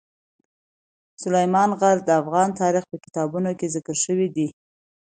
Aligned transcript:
سلیمان 1.21 1.69
غر 1.79 1.97
د 2.03 2.09
افغان 2.21 2.49
تاریخ 2.61 2.83
په 2.91 2.97
کتابونو 3.03 3.49
کې 3.59 3.67
ذکر 3.75 3.95
شوی 4.05 4.27
دي. 4.35 4.47